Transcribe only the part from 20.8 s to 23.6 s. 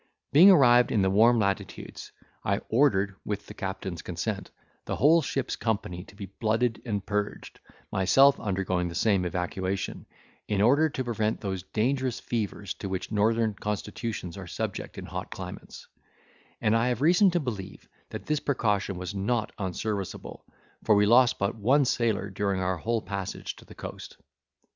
for we lost but one sailor during our whole passage